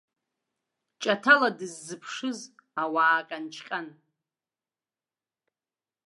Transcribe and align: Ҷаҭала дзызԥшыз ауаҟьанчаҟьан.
Ҷаҭала 1.01 1.49
дзызԥшыз 1.57 2.39
ауаҟьанчаҟьан. 2.81 3.87